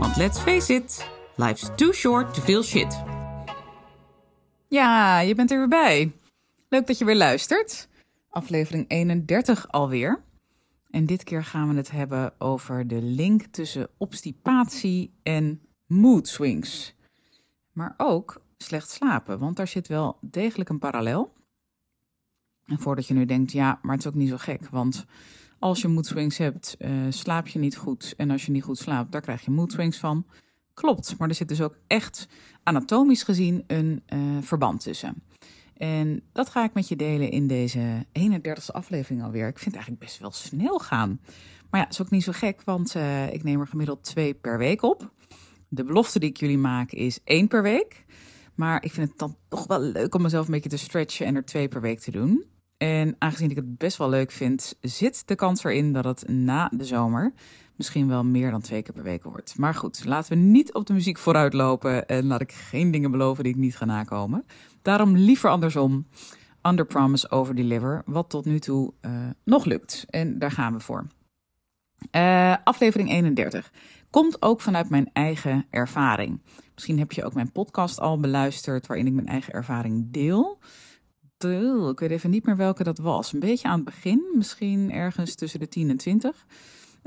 [0.00, 3.02] want let's face it, life's too short to feel shit.
[4.68, 6.12] Ja, je bent er weer bij.
[6.68, 7.88] Leuk dat je weer luistert.
[8.28, 10.24] Aflevering 31 alweer.
[10.90, 16.94] En dit keer gaan we het hebben over de link tussen obstipatie en mood swings.
[17.72, 21.34] Maar ook slecht slapen, want daar zit wel degelijk een parallel.
[22.64, 25.06] En voordat je nu denkt, ja, maar het is ook niet zo gek, want
[25.58, 28.14] als je mood swings hebt, uh, slaap je niet goed.
[28.16, 30.26] En als je niet goed slaapt, daar krijg je mood swings van.
[30.74, 32.28] Klopt, maar er zit dus ook echt
[32.62, 35.22] anatomisch gezien een uh, verband tussen.
[35.76, 39.48] En dat ga ik met je delen in deze 31ste aflevering alweer.
[39.48, 41.20] Ik vind het eigenlijk best wel snel gaan.
[41.70, 44.58] Maar ja, is ook niet zo gek, want uh, ik neem er gemiddeld twee per
[44.58, 45.12] week op.
[45.68, 48.04] De belofte die ik jullie maak is één per week.
[48.54, 51.36] Maar ik vind het dan toch wel leuk om mezelf een beetje te stretchen en
[51.36, 52.44] er twee per week te doen.
[52.78, 56.70] En aangezien ik het best wel leuk vind, zit de kans erin dat het na
[56.74, 57.32] de zomer
[57.76, 59.58] misschien wel meer dan twee keer per week wordt.
[59.58, 63.44] Maar goed, laten we niet op de muziek vooruitlopen en laat ik geen dingen beloven
[63.44, 64.44] die ik niet ga nakomen.
[64.82, 66.06] Daarom liever andersom.
[66.62, 68.02] Under promise, over deliver.
[68.06, 69.12] Wat tot nu toe uh,
[69.44, 70.04] nog lukt.
[70.08, 71.06] En daar gaan we voor.
[72.16, 73.72] Uh, aflevering 31.
[74.10, 76.42] Komt ook vanuit mijn eigen ervaring.
[76.74, 80.58] Misschien heb je ook mijn podcast al beluisterd, waarin ik mijn eigen ervaring deel.
[81.38, 83.32] Ik weet even niet meer welke dat was.
[83.32, 86.46] Een beetje aan het begin, misschien ergens tussen de 10 en 20.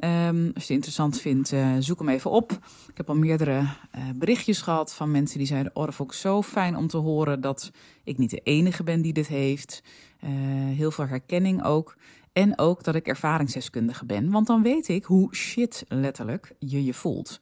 [0.03, 2.51] Um, als je het interessant vindt, uh, zoek hem even op.
[2.87, 3.69] Ik heb al meerdere uh,
[4.15, 7.71] berichtjes gehad van mensen die zeiden: Oh, dat vond zo fijn om te horen dat
[8.03, 9.83] ik niet de enige ben die dit heeft.
[10.23, 10.29] Uh,
[10.75, 11.97] heel veel herkenning ook.
[12.33, 14.31] En ook dat ik ervaringsdeskundige ben.
[14.31, 17.39] Want dan weet ik hoe shit letterlijk je je voelt.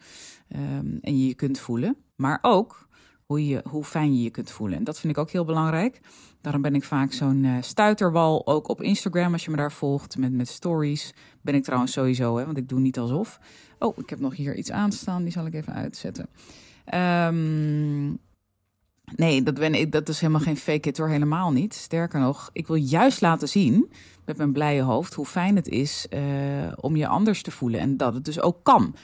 [0.56, 1.98] Um, en je je kunt voelen.
[2.16, 2.87] Maar ook
[3.28, 4.78] hoe, je, hoe fijn je je kunt voelen.
[4.78, 6.00] En dat vind ik ook heel belangrijk.
[6.42, 10.18] Daarom ben ik vaak zo'n uh, stuiterwal, ook op Instagram als je me daar volgt,
[10.18, 11.14] met, met stories.
[11.42, 13.40] Ben ik trouwens sowieso, hè, want ik doe niet alsof.
[13.80, 16.30] Oh, ik heb nog hier iets aanstaan, die zal ik even uitzetten.
[16.94, 18.18] Um,
[19.16, 21.74] nee, dat, ben ik, dat is helemaal geen fake it hoor, helemaal niet.
[21.74, 23.92] Sterker nog, ik wil juist laten zien,
[24.26, 26.20] met mijn blije hoofd, hoe fijn het is uh,
[26.76, 27.80] om je anders te voelen.
[27.80, 28.96] En dat het dus ook kan.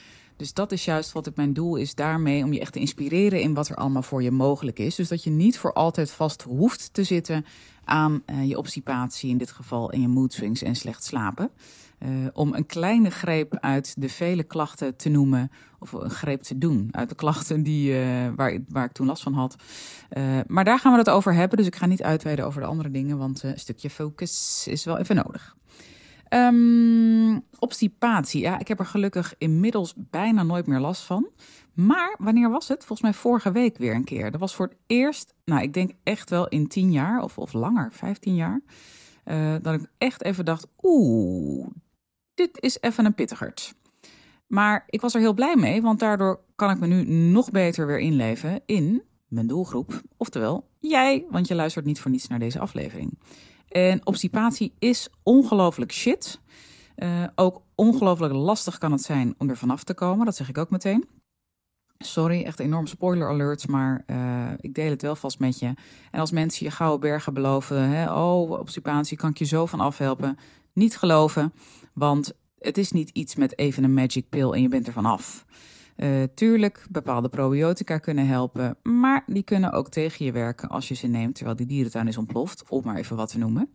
[0.43, 3.41] Dus dat is juist wat ik mijn doel is daarmee, om je echt te inspireren
[3.41, 4.95] in wat er allemaal voor je mogelijk is.
[4.95, 7.45] Dus dat je niet voor altijd vast hoeft te zitten
[7.83, 11.49] aan uh, je obstipatie, in dit geval en je mood swings en slecht slapen.
[11.99, 16.57] Uh, om een kleine greep uit de vele klachten te noemen, of een greep te
[16.57, 19.55] doen uit de klachten die, uh, waar, waar ik toen last van had.
[20.47, 22.91] maar daar gaan we het over hebben, dus ik ga niet uitweiden over de andere
[22.91, 25.55] dingen, want een stukje focus is wel even nodig.
[26.33, 28.41] Um, obstipatie.
[28.41, 31.27] Ja, ik heb er gelukkig inmiddels bijna nooit meer last van.
[31.73, 32.77] Maar wanneer was het?
[32.85, 34.31] Volgens mij vorige week weer een keer.
[34.31, 37.53] Dat was voor het eerst, nou, ik denk echt wel in tien jaar of, of
[37.53, 38.61] langer, vijftien jaar.
[39.25, 41.67] Uh, dat ik echt even dacht: oeh,
[42.33, 43.73] dit is even een pittigerd.
[44.47, 47.87] Maar ik was er heel blij mee, want daardoor kan ik me nu nog beter
[47.87, 50.01] weer inleven in mijn doelgroep.
[50.17, 53.17] Oftewel, jij, want je luistert niet voor niets naar deze aflevering.
[53.73, 56.39] En obstipatie is ongelooflijk shit.
[56.95, 60.25] Uh, ook ongelooflijk lastig kan het zijn om er vanaf te komen.
[60.25, 61.05] Dat zeg ik ook meteen.
[61.97, 65.73] Sorry, echt enorm spoiler alert, maar uh, ik deel het wel vast met je.
[66.11, 69.79] En als mensen je gouden bergen beloven, hè, oh, obstipatie kan ik je zo van
[69.79, 70.37] afhelpen.
[70.73, 71.53] Niet geloven,
[71.93, 75.45] want het is niet iets met even een magic pill en je bent er vanaf.
[75.97, 80.93] Uh, tuurlijk, bepaalde probiotica kunnen helpen, maar die kunnen ook tegen je werken als je
[80.93, 83.69] ze neemt terwijl die dierentuin is ontploft, om maar even wat te noemen.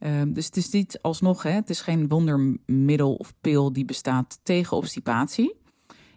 [0.00, 4.40] Uh, dus het is niet alsnog, hè, het is geen wondermiddel of pil die bestaat
[4.42, 5.56] tegen obstipatie.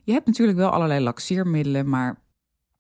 [0.04, 2.22] Je hebt natuurlijk wel allerlei laxeermiddelen, maar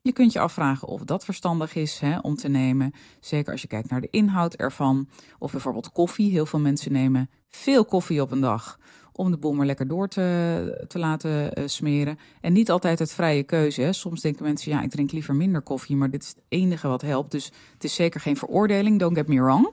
[0.02, 2.92] je kunt je afvragen of dat verstandig is hè, om te nemen.
[3.20, 5.10] Zeker als je kijkt naar de inhoud ervan.
[5.40, 6.32] Of bijvoorbeeld koffie.
[6.32, 8.80] Heel veel mensen nemen veel koffie op een dag
[9.20, 12.20] om de boel lekker door te, te laten uh, smeren.
[12.42, 13.82] En niet altijd het vrije keuze.
[13.82, 13.94] Hè.
[13.94, 17.02] Soms denken mensen, ja, ik drink liever minder koffie, maar dit is het enige wat
[17.02, 17.32] helpt.
[17.32, 19.70] Dus het is zeker geen veroordeling, don't get me wrong.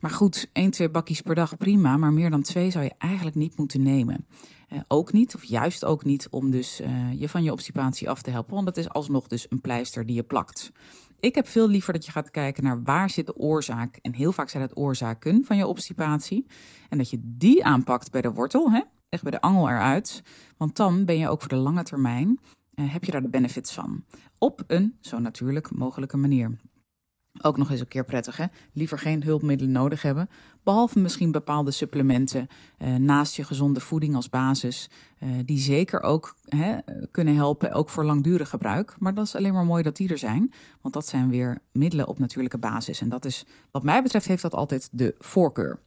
[0.00, 3.36] Maar goed, één, twee bakjes per dag prima, maar meer dan twee zou je eigenlijk
[3.36, 4.26] niet moeten nemen.
[4.72, 6.88] Uh, ook niet, of juist ook niet, om dus uh,
[7.20, 8.54] je van je obstipatie af te helpen.
[8.54, 10.72] Want dat is alsnog dus een pleister die je plakt.
[11.20, 13.96] Ik heb veel liever dat je gaat kijken naar waar zit de oorzaak.
[13.96, 16.46] En heel vaak zijn het oorzaken van je obstipatie.
[16.88, 18.80] En dat je die aanpakt bij de wortel, hè?
[19.08, 20.22] echt bij de angel eruit.
[20.56, 22.40] Want dan ben je ook voor de lange termijn
[22.88, 24.04] heb je daar de benefits van.
[24.38, 26.56] Op een zo natuurlijk mogelijke manier.
[27.42, 28.44] Ook nog eens een keer prettig, hè?
[28.72, 30.28] Liever geen hulpmiddelen nodig hebben.
[30.62, 32.48] Behalve misschien bepaalde supplementen
[32.78, 34.90] eh, naast je gezonde voeding als basis.
[35.18, 36.76] Eh, die zeker ook hè,
[37.10, 38.96] kunnen helpen, ook voor langdurig gebruik.
[38.98, 40.52] Maar dat is alleen maar mooi dat die er zijn.
[40.80, 43.00] Want dat zijn weer middelen op natuurlijke basis.
[43.00, 45.78] En dat is, wat mij betreft, heeft dat altijd de voorkeur.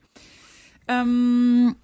[0.85, 1.77] Um,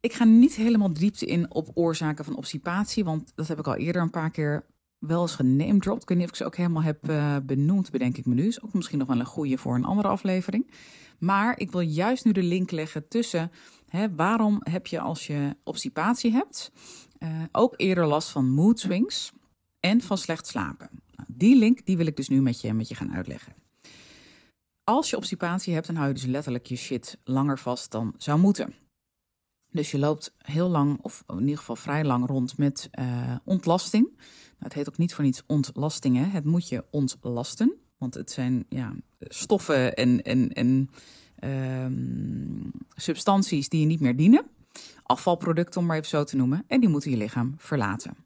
[0.00, 3.04] ik ga niet helemaal diepte in op oorzaken van obstipatie.
[3.04, 4.64] Want dat heb ik al eerder een paar keer
[5.06, 6.02] wel eens genamedropt.
[6.02, 8.46] Ik weet niet of ik ze ook helemaal heb uh, benoemd, bedenk ik me nu.
[8.46, 10.70] Is ook misschien nog wel een goede voor een andere aflevering.
[11.18, 13.50] Maar ik wil juist nu de link leggen tussen
[13.88, 16.72] hè, waarom heb je als je obstipatie hebt
[17.18, 19.32] uh, ook eerder last van mood swings
[19.80, 20.90] en van slecht slapen.
[21.16, 23.52] Nou, die link die wil ik dus nu met je, met je gaan uitleggen.
[24.84, 28.38] Als je obstipatie hebt, dan hou je dus letterlijk je shit langer vast dan zou
[28.38, 28.74] moeten.
[29.72, 34.04] Dus je loopt heel lang, of in ieder geval vrij lang rond met uh, ontlasting.
[34.04, 34.24] Nou,
[34.58, 36.30] het heet ook niet voor niets ontlastingen.
[36.30, 37.74] Het moet je ontlasten.
[37.98, 40.90] Want het zijn ja, stoffen en, en, en
[41.84, 44.44] um, substanties die je niet meer dienen.
[45.02, 46.64] Afvalproducten, om maar even zo te noemen.
[46.66, 48.16] En die moeten je lichaam verlaten.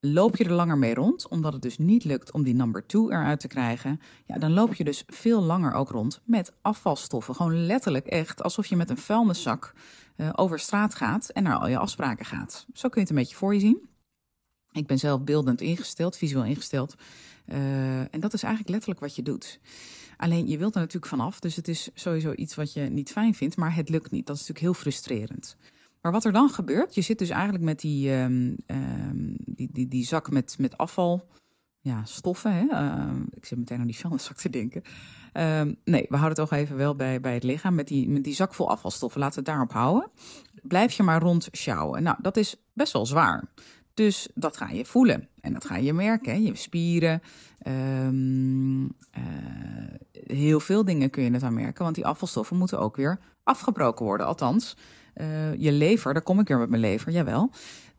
[0.00, 3.10] Loop je er langer mee rond, omdat het dus niet lukt om die number two
[3.10, 4.00] eruit te krijgen.
[4.26, 7.34] Ja, dan loop je dus veel langer ook rond met afvalstoffen.
[7.34, 9.74] Gewoon letterlijk echt alsof je met een vuilniszak
[10.16, 12.66] uh, over straat gaat en naar al je afspraken gaat.
[12.72, 13.88] Zo kun je het een beetje voor je zien.
[14.72, 16.94] Ik ben zelf beeldend ingesteld, visueel ingesteld.
[17.46, 19.60] Uh, en dat is eigenlijk letterlijk wat je doet.
[20.16, 23.34] Alleen je wilt er natuurlijk vanaf, dus het is sowieso iets wat je niet fijn
[23.34, 24.26] vindt, maar het lukt niet.
[24.26, 25.56] Dat is natuurlijk heel frustrerend.
[26.06, 29.88] Maar wat er dan gebeurt, je zit dus eigenlijk met die, um, um, die, die,
[29.88, 31.28] die zak met, met afval,
[31.80, 32.52] ja, stoffen.
[32.52, 32.64] Hè?
[32.64, 34.82] Uh, ik zit meteen aan die vuilniszak te denken.
[35.84, 37.74] Nee, we houden het toch even wel bij, bij het lichaam.
[37.74, 40.10] Met die, met die zak vol afvalstoffen, laten we het daarop houden.
[40.62, 42.02] Blijf je maar rond sjouwen.
[42.02, 43.44] Nou, dat is best wel zwaar.
[43.94, 46.32] Dus dat ga je voelen en dat ga je merken.
[46.32, 46.38] Hè?
[46.38, 47.22] Je spieren,
[50.36, 51.82] heel veel dingen kun je het aan merken.
[51.82, 54.26] Want die afvalstoffen moeten ook weer afgebroken worden.
[54.26, 54.76] Althans,
[55.14, 57.50] uh, je lever, daar kom ik weer met mijn lever, jawel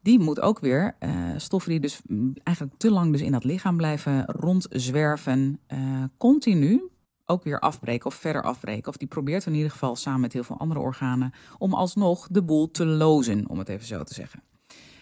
[0.08, 3.44] die moet ook weer uh, stoffen die dus mm, eigenlijk te lang dus in dat
[3.44, 6.90] lichaam blijven rondzwerven, uh, continu
[7.26, 8.88] ook weer afbreken of verder afbreken.
[8.88, 12.44] Of die probeert in ieder geval samen met heel veel andere organen om alsnog de
[12.44, 14.44] boel te lozen, om het even zo te zeggen.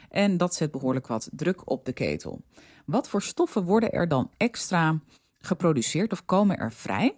[0.10, 2.42] En dat zet behoorlijk wat druk op de ketel.
[2.86, 5.00] Wat voor stoffen worden er dan extra
[5.40, 7.16] geproduceerd of komen er vrij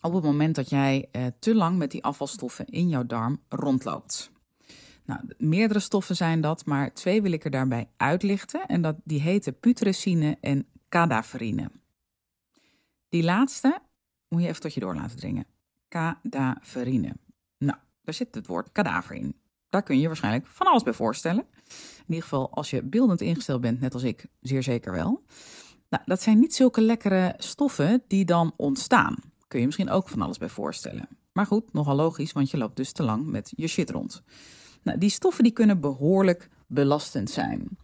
[0.00, 4.30] op het moment dat jij uh, te lang met die afvalstoffen in jouw darm rondloopt?
[5.04, 8.66] Nou, meerdere stoffen zijn dat, maar twee wil ik er daarbij uitlichten.
[8.66, 11.70] En dat, die heten putrescine en cadaverine.
[13.08, 13.78] Die laatste
[14.28, 15.46] moet je even tot je door laten dringen.
[15.88, 17.16] Cadaverine.
[17.58, 19.34] Nou, daar zit het woord kadaver in.
[19.68, 21.46] Daar kun je je waarschijnlijk van alles bij voorstellen.
[21.98, 25.24] In ieder geval als je beeldend ingesteld bent, net als ik, zeer zeker wel.
[25.88, 29.16] Nou, dat zijn niet zulke lekkere stoffen die dan ontstaan.
[29.50, 31.08] Kun je misschien ook van alles bij voorstellen.
[31.32, 34.22] Maar goed, nogal logisch, want je loopt dus te lang met je shit rond.
[34.82, 37.78] Nou, die stoffen die kunnen behoorlijk belastend zijn.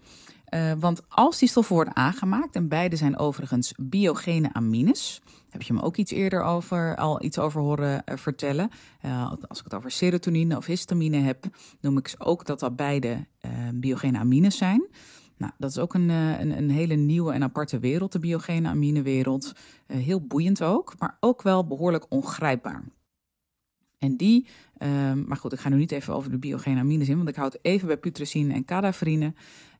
[0.54, 5.20] Uh, want als die stoffen worden aangemaakt, en beide zijn overigens biogene amines,
[5.50, 8.70] heb je me ook iets eerder over, al iets over horen uh, vertellen.
[9.04, 11.44] Uh, als ik het over serotonine of histamine heb,
[11.80, 13.26] noem ik ze ook dat dat beide
[13.74, 14.86] biogene amines zijn.
[15.36, 19.52] Nou, dat is ook een, een, een, hele nieuwe en aparte wereld, de biogene aminewereld.
[19.86, 22.84] heel boeiend ook, maar ook wel behoorlijk ongrijpbaar.
[23.98, 24.46] En die,
[24.78, 27.36] um, maar goed, ik ga nu niet even over de biogene amines in, want ik
[27.36, 29.34] houd even bij putrescine en cadaverine.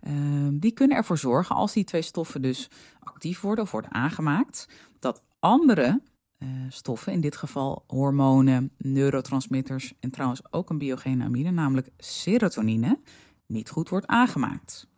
[0.09, 4.69] Um, die kunnen ervoor zorgen, als die twee stoffen dus actief worden of worden aangemaakt,
[4.99, 6.01] dat andere
[6.39, 12.99] uh, stoffen, in dit geval hormonen, neurotransmitters en trouwens ook een biogene amine, namelijk serotonine,
[13.47, 14.89] niet goed wordt aangemaakt.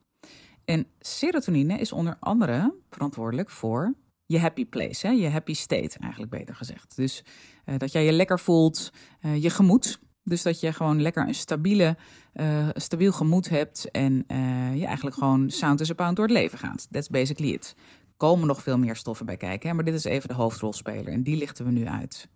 [0.69, 3.95] En serotonine is onder andere verantwoordelijk voor
[4.27, 5.13] je happy place, hè?
[5.13, 6.97] je happy state eigenlijk beter gezegd.
[6.97, 7.25] Dus
[7.67, 9.99] uh, dat jij je lekker voelt, uh, je gemoed.
[10.23, 11.97] Dus dat je gewoon lekker een stabiele,
[12.35, 14.25] uh, stabiel gemoed hebt en
[14.75, 16.89] je eigenlijk gewoon sound as a pound door het leven gaat.
[16.91, 17.75] That's basically it.
[18.17, 19.75] Komen nog veel meer stoffen bij kijken, hè?
[19.75, 22.29] maar dit is even de hoofdrolspeler en die lichten we nu uit.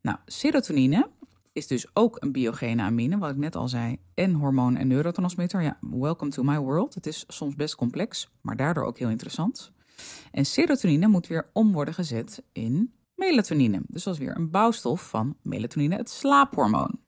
[0.00, 1.08] Nou, serotonine
[1.52, 5.62] is dus ook een biogene amine, wat ik net al zei, en hormoon en neurotransmitter.
[5.62, 6.94] Ja, welcome to my world.
[6.94, 9.72] Het is soms best complex, maar daardoor ook heel interessant.
[10.30, 13.82] En serotonine moet weer om worden gezet in melatonine.
[13.86, 17.00] Dus dat is weer een bouwstof van melatonine, het slaaphormoon.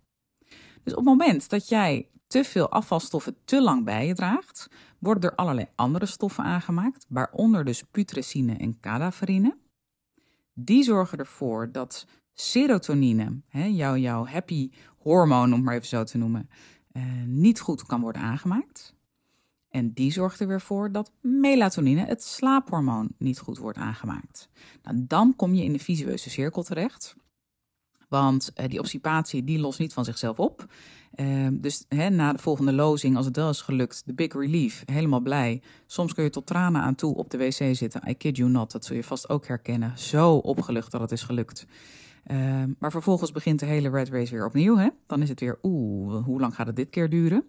[0.83, 5.31] Dus op het moment dat jij te veel afvalstoffen te lang bij je draagt, worden
[5.31, 9.57] er allerlei andere stoffen aangemaakt, waaronder dus putrescine en cadaverine.
[10.53, 16.19] Die zorgen ervoor dat serotonine, hè, jouw, jouw happy hormoon, om maar even zo te
[16.19, 16.49] noemen,
[16.93, 18.95] eh, niet goed kan worden aangemaakt.
[19.75, 24.49] En die zorgt er weer voor dat melatonine, het slaaphormoon, niet goed wordt aangemaakt.
[24.83, 27.17] Nou, dan kom je in de visueuze cirkel terecht.
[28.09, 30.67] Want uh, die obstipatie die lost niet van zichzelf op.
[31.17, 34.83] Uh, dus hè, na de volgende lozing, als het wel is gelukt, de big relief,
[34.87, 35.63] helemaal blij.
[35.87, 38.09] Soms kun je tot tranen aan toe op de wc zitten.
[38.09, 39.99] I kid you not, dat zul je vast ook herkennen.
[39.99, 41.67] Zo opgelucht dat het is gelukt.
[42.31, 44.77] Uh, maar vervolgens begint de hele red race weer opnieuw.
[44.77, 44.89] Hè?
[45.07, 47.45] Dan is het weer, oeh, hoe lang gaat het dit keer duren?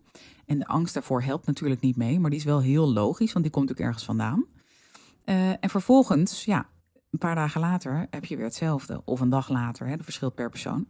[0.45, 3.45] En de angst daarvoor helpt natuurlijk niet mee, maar die is wel heel logisch, want
[3.45, 4.45] die komt natuurlijk ergens vandaan.
[5.25, 6.69] Uh, en vervolgens, ja,
[7.11, 9.01] een paar dagen later heb je weer hetzelfde.
[9.05, 10.87] Of een dag later, hè, dat verschilt per persoon.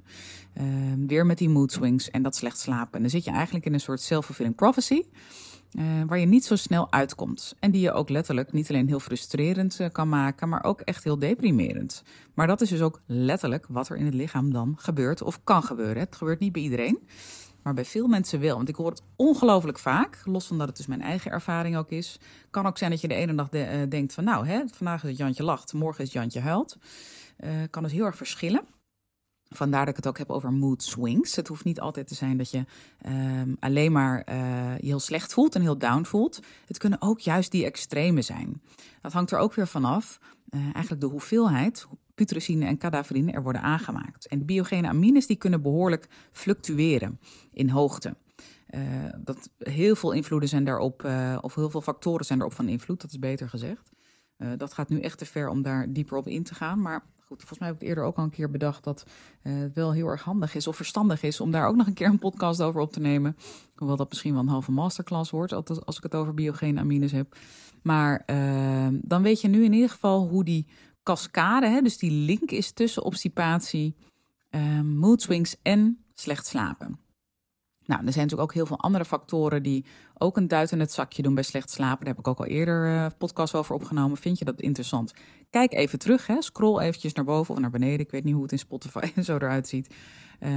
[0.54, 0.64] Uh,
[1.08, 2.94] weer met die mood swings en dat slecht slapen.
[2.94, 5.04] En dan zit je eigenlijk in een soort self-fulfilling prophecy.
[5.76, 7.56] Uh, waar je niet zo snel uitkomt.
[7.60, 11.04] En die je ook letterlijk niet alleen heel frustrerend uh, kan maken, maar ook echt
[11.04, 12.04] heel deprimerend.
[12.34, 15.64] Maar dat is dus ook letterlijk wat er in het lichaam dan gebeurt of kan
[15.64, 15.98] gebeuren.
[15.98, 17.00] Het gebeurt niet bij iedereen
[17.66, 18.56] maar bij veel mensen wel.
[18.56, 21.90] Want ik hoor het ongelooflijk vaak, los van dat het dus mijn eigen ervaring ook
[21.90, 22.20] is.
[22.50, 25.04] Kan ook zijn dat je de ene dag de, uh, denkt van nou, hè, vandaag
[25.04, 26.78] is het Jantje lacht, morgen is het Jantje huilt.
[27.70, 28.62] Kan dus heel erg verschillen.
[29.56, 31.36] Vandaar dat ik het ook heb over mood swings.
[31.36, 32.66] Het hoeft niet altijd te zijn dat je
[33.08, 36.40] um, alleen maar uh, je heel slecht voelt en heel down voelt.
[36.68, 38.62] Het kunnen ook juist die extreme zijn.
[39.02, 40.20] Dat hangt er ook weer vanaf,
[40.50, 44.28] uh, eigenlijk de hoeveelheid putrescine en cadaverine er worden aangemaakt.
[44.28, 47.20] En de biogene amines die kunnen behoorlijk fluctueren
[47.52, 48.16] in hoogte.
[48.70, 48.82] Uh,
[49.18, 51.10] dat heel veel invloeden zijn daarop,
[51.42, 53.90] of heel veel factoren zijn erop van invloed, dat is beter gezegd.
[54.58, 56.82] Dat gaat nu echt te ver om daar dieper op in te gaan.
[56.82, 59.06] Maar goed, volgens mij heb ik eerder ook al een keer bedacht dat
[59.42, 62.08] het wel heel erg handig is of verstandig is om daar ook nog een keer
[62.08, 63.38] een podcast over op te nemen.
[63.76, 65.54] Hoewel dat misschien wel een halve masterclass wordt
[65.86, 67.38] als ik het over biogene amines heb.
[67.82, 68.24] Maar
[69.02, 70.68] dan weet je nu in ieder geval hoe die
[71.04, 73.96] cascade, hè, dus die link is tussen obstipatie,
[74.52, 77.00] uh, mood swings en slecht slapen.
[77.86, 79.86] Nou, er zijn natuurlijk ook heel veel andere factoren die
[80.18, 82.06] ook een duit in het zakje doen bij slecht slapen.
[82.06, 84.18] Daar heb ik ook al eerder uh, podcast over opgenomen.
[84.18, 85.14] Vind je dat interessant?
[85.50, 86.42] Kijk even terug, hè.
[86.42, 88.00] scroll eventjes naar boven of naar beneden.
[88.00, 89.94] Ik weet niet hoe het in Spotify zo eruit ziet.
[90.40, 90.50] Uh,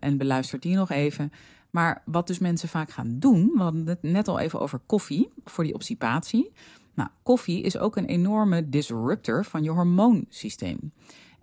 [0.00, 1.32] en beluister die nog even.
[1.70, 5.32] Maar wat dus mensen vaak gaan doen, we hadden het net al even over koffie
[5.44, 6.52] voor die obstipatie.
[6.94, 10.92] Nou, koffie is ook een enorme disruptor van je hormoonsysteem.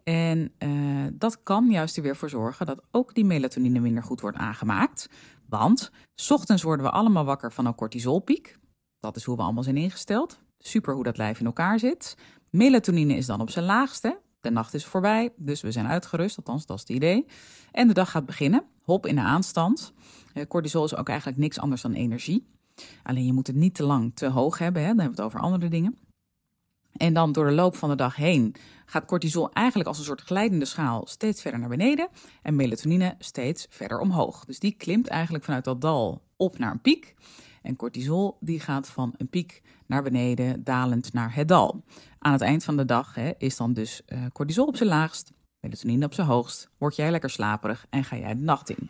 [0.04, 4.22] En uh, dat kan juist er weer voor zorgen dat ook die melatonine minder goed
[4.22, 5.10] wordt aangemaakt.
[5.50, 8.58] Want s ochtends worden we allemaal wakker van een cortisolpiek.
[9.00, 10.40] Dat is hoe we allemaal zijn ingesteld.
[10.60, 12.18] Super hoe dat lijf in elkaar zit.
[12.50, 14.20] Melatonine is dan op zijn laagste.
[14.42, 17.26] De nacht is voorbij, dus we zijn uitgerust, althans dat is het idee.
[17.72, 18.64] En de dag gaat beginnen.
[18.82, 19.94] Hop in de aanstand.
[20.34, 22.48] Uh, cortisol is ook eigenlijk niks anders dan energie.
[23.04, 24.88] Alleen je moet het niet te lang te hoog hebben, hè?
[24.88, 25.98] dan hebben we het over andere dingen.
[26.94, 30.22] En dan door de loop van de dag heen gaat cortisol eigenlijk als een soort
[30.22, 32.08] glijdende schaal steeds verder naar beneden
[32.42, 34.46] en melatonine steeds verder omhoog.
[34.46, 37.16] Dus die klimt eigenlijk vanuit dat dal op naar een piek.
[37.62, 41.84] En cortisol die gaat van een piek naar beneden, dalend naar het dal.
[42.20, 45.32] Aan het eind van de dag hè, is dan dus uh, cortisol op zijn laagst,
[45.60, 48.90] melatonine op zijn hoogst, word jij lekker slaperig en ga jij de nacht in.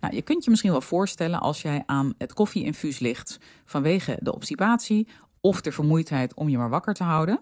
[0.00, 4.34] Nou, je kunt je misschien wel voorstellen als jij aan het koffieinfuus ligt vanwege de
[4.34, 5.08] obstipatie
[5.40, 7.40] of de vermoeidheid om je maar wakker te houden,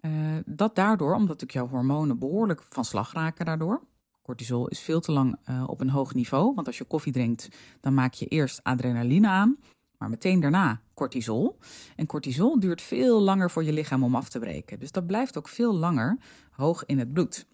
[0.00, 0.12] uh,
[0.46, 3.82] dat daardoor, omdat natuurlijk jouw hormonen behoorlijk van slag raken daardoor.
[4.22, 7.48] Cortisol is veel te lang uh, op een hoog niveau, want als je koffie drinkt,
[7.80, 9.58] dan maak je eerst adrenaline aan,
[9.98, 11.58] maar meteen daarna cortisol.
[11.96, 14.78] En cortisol duurt veel langer voor je lichaam om af te breken.
[14.78, 16.18] Dus dat blijft ook veel langer
[16.50, 17.46] hoog in het bloed.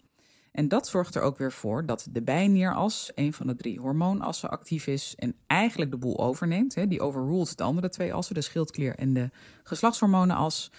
[0.57, 4.49] En dat zorgt er ook weer voor dat de bijnieras, een van de drie hormoonassen,
[4.49, 6.75] actief is en eigenlijk de boel overneemt.
[6.75, 6.87] Hè.
[6.87, 9.29] Die overruled de andere twee assen, de schildklier en de
[9.63, 10.71] geslachtshormonenas.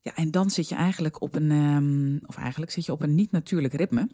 [0.00, 3.14] Ja, en dan zit je eigenlijk op een, um, of eigenlijk zit je op een
[3.14, 4.08] niet-natuurlijk ritme.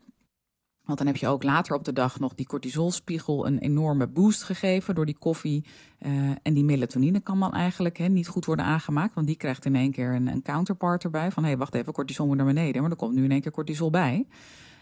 [0.83, 4.43] Want dan heb je ook later op de dag nog die cortisolspiegel een enorme boost
[4.43, 5.65] gegeven door die koffie.
[5.99, 9.15] Uh, en die melatonine kan dan eigenlijk niet goed worden aangemaakt.
[9.15, 11.31] Want die krijgt in één keer een, een counterpart erbij.
[11.31, 12.83] Van hé, hey, wacht even, cortisol moet naar beneden.
[12.83, 14.27] Maar er komt nu in één keer cortisol bij.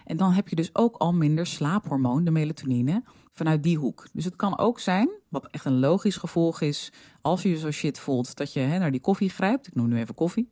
[0.04, 4.06] En dan heb je dus ook al minder slaaphormoon, de melatonine, vanuit die hoek.
[4.12, 7.70] Dus het kan ook zijn, wat echt een logisch gevolg is, als je je zo
[7.70, 9.66] shit voelt, dat je hè, naar die koffie grijpt.
[9.66, 10.48] Ik noem nu even koffie.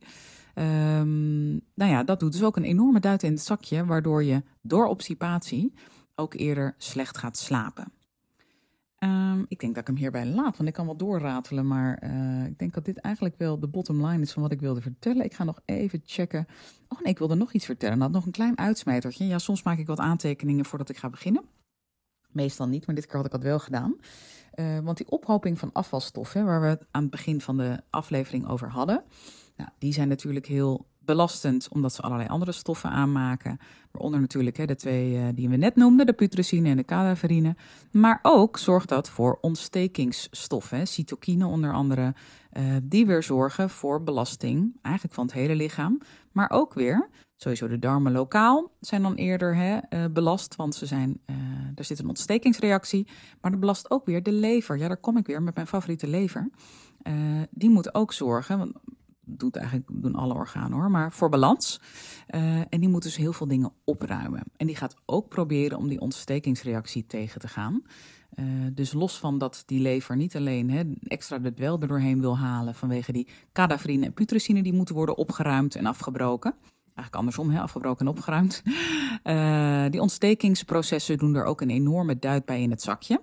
[0.55, 4.43] Um, nou ja, dat doet dus ook een enorme duit in het zakje, waardoor je
[4.61, 5.73] door obstipatie
[6.15, 7.91] ook eerder slecht gaat slapen.
[9.03, 12.45] Um, ik denk dat ik hem hierbij laat, want ik kan wel doorratelen, maar uh,
[12.45, 15.25] ik denk dat dit eigenlijk wel de bottom line is van wat ik wilde vertellen.
[15.25, 16.45] Ik ga nog even checken.
[16.87, 17.97] Oh nee, ik wilde nog iets vertellen.
[17.97, 19.25] Nou, nog een klein uitsmijtertje.
[19.25, 21.43] Ja, soms maak ik wat aantekeningen voordat ik ga beginnen.
[22.27, 23.95] Meestal niet, maar dit keer had ik dat wel gedaan.
[24.55, 28.47] Uh, want die ophoping van afvalstoffen, waar we het aan het begin van de aflevering
[28.47, 29.03] over hadden,
[29.55, 33.57] nou, die zijn natuurlijk heel belastend omdat ze allerlei andere stoffen aanmaken.
[33.91, 37.55] Waaronder natuurlijk hè, de twee uh, die we net noemden, de putrescine en de cadaverine.
[37.91, 42.13] Maar ook zorgt dat voor ontstekingsstoffen, cytokine onder andere,
[42.53, 46.01] uh, die weer zorgen voor belasting, eigenlijk van het hele lichaam.
[46.31, 50.85] Maar ook weer, sowieso de darmen lokaal zijn dan eerder hè, uh, belast, want ze
[50.85, 51.21] zijn,
[51.75, 53.07] er zit een ontstekingsreactie.
[53.41, 54.77] Maar dat belast ook weer de lever.
[54.77, 56.49] Ja, daar kom ik weer met mijn favoriete lever.
[57.49, 58.73] die moet ook zorgen, want
[59.25, 61.81] doet eigenlijk doen alle organen hoor, maar voor balans.
[62.29, 64.43] Uh, en die moet dus heel veel dingen opruimen.
[64.57, 67.83] En die gaat ook proberen om die ontstekingsreactie tegen te gaan.
[68.35, 72.75] Uh, dus los van dat die lever niet alleen extra het wel doorheen wil halen
[72.75, 76.55] vanwege die cadaverine en putrescine die moeten worden opgeruimd en afgebroken.
[76.95, 78.63] Eigenlijk andersom, afgebroken en opgeruimd.
[79.23, 83.19] Uh, die ontstekingsprocessen doen er ook een enorme duit bij in het zakje.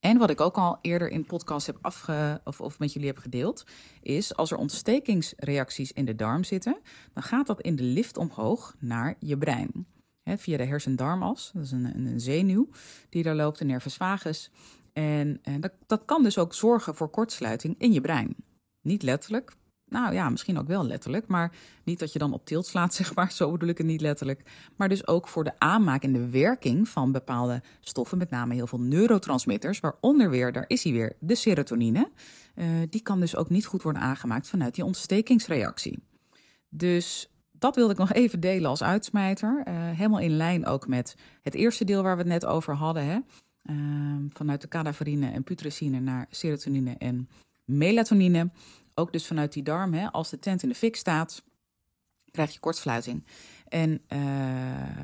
[0.00, 3.18] En wat ik ook al eerder in podcast heb afge, of, of met jullie heb
[3.18, 3.64] gedeeld,
[4.00, 6.78] is als er ontstekingsreacties in de darm zitten,
[7.12, 9.86] dan gaat dat in de lift omhoog naar je brein.
[10.24, 12.68] via de hersendarmas, dat is een, een, zenuw
[13.08, 14.50] die daar loopt, de nervus vagus.
[14.92, 18.36] En, en dat, dat kan dus ook zorgen voor kortsluiting in je brein.
[18.80, 19.56] Niet letterlijk,
[19.88, 21.52] nou ja, misschien ook wel letterlijk, maar
[21.84, 23.32] niet dat je dan op tilt slaat, zeg maar.
[23.32, 24.42] Zo bedoel ik het niet letterlijk.
[24.76, 28.66] Maar dus ook voor de aanmaak en de werking van bepaalde stoffen, met name heel
[28.66, 32.10] veel neurotransmitters, waaronder weer, daar is hij weer, de serotonine.
[32.54, 35.98] Uh, die kan dus ook niet goed worden aangemaakt vanuit die ontstekingsreactie.
[36.68, 39.64] Dus dat wilde ik nog even delen als uitsmijter.
[39.68, 43.06] Uh, helemaal in lijn ook met het eerste deel waar we het net over hadden.
[43.06, 43.18] Hè?
[43.70, 43.76] Uh,
[44.28, 47.28] vanuit de cadaverine en putrescine naar serotonine en
[47.64, 48.50] melatonine.
[48.98, 51.42] Ook dus vanuit die darm, hè, als de tent in de fik staat,
[52.30, 53.26] krijg je kortsluiting.
[53.68, 54.18] En uh,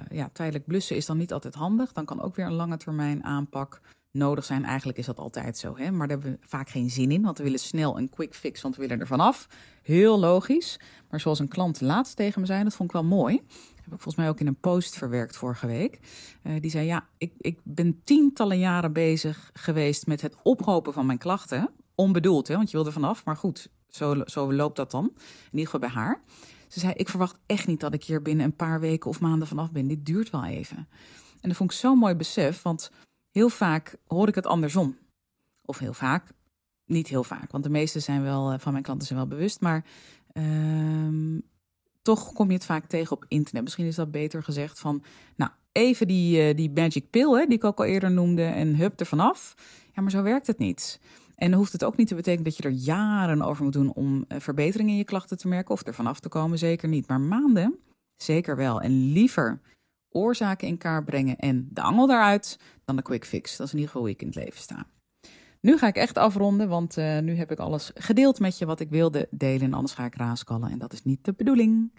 [0.08, 1.92] ja, tijdelijk blussen is dan niet altijd handig.
[1.92, 3.80] Dan kan ook weer een lange termijn aanpak
[4.11, 4.64] nodig zijn.
[4.64, 5.90] Eigenlijk is dat altijd zo, hè?
[5.90, 8.62] maar daar hebben we vaak geen zin in, want we willen snel een quick fix,
[8.62, 9.49] want we willen er vanaf.
[9.82, 10.80] Heel logisch.
[11.11, 13.40] Maar zoals een klant laatst tegen me zei, dat vond ik wel mooi.
[13.75, 15.99] Heb ik volgens mij ook in een post verwerkt vorige week.
[16.42, 21.06] Uh, die zei: Ja, ik, ik ben tientallen jaren bezig geweest met het ophopen van
[21.06, 21.70] mijn klachten.
[21.94, 23.25] Onbedoeld, hè, want je wil er vanaf.
[23.25, 25.04] Maar goed, zo, zo loopt dat dan.
[25.14, 26.20] In ieder geval bij haar.
[26.68, 29.48] Ze zei: Ik verwacht echt niet dat ik hier binnen een paar weken of maanden
[29.48, 29.88] vanaf ben.
[29.88, 30.88] Dit duurt wel even.
[31.40, 32.90] En dat vond ik zo'n mooi besef, want
[33.31, 34.96] heel vaak hoor ik het andersom.
[35.64, 36.33] Of heel vaak,
[36.87, 39.61] niet heel vaak, want de meeste zijn wel, eh, van mijn klanten zijn wel bewust,
[39.61, 39.85] maar
[40.33, 41.38] uh,
[42.02, 43.62] toch kom je het vaak tegen op internet.
[43.62, 45.02] Misschien is dat beter gezegd van,
[45.37, 48.76] nou, even die, uh, die magic pill, hè, die ik ook al eerder noemde, en
[48.76, 49.55] hup er vanaf.
[49.94, 51.00] Ja, maar zo werkt het niet.
[51.35, 53.92] En dan hoeft het ook niet te betekenen dat je er jaren over moet doen
[53.92, 56.59] om uh, verbeteringen in je klachten te merken of er vanaf te komen.
[56.59, 57.09] Zeker niet.
[57.09, 57.79] Maar maanden,
[58.16, 58.81] zeker wel.
[58.81, 59.61] En liever
[60.11, 63.57] oorzaken in kaart brengen en de angel daaruit dan de quick fix.
[63.57, 64.87] Dat is in ieder geval hoe ik in het leven sta.
[65.61, 68.81] Nu ga ik echt afronden, want uh, nu heb ik alles gedeeld met je wat
[68.81, 69.62] ik wilde delen.
[69.62, 71.90] En anders ga ik raaskallen en dat is niet de bedoeling.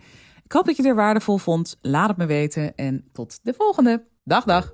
[0.44, 1.78] Ik hoop dat je het weer waardevol vond.
[1.82, 4.04] Laat het me weten en tot de volgende.
[4.24, 4.74] Dag, dag.